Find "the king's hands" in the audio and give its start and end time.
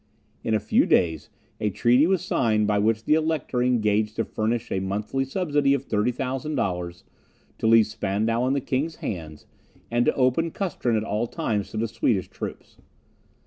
8.53-9.45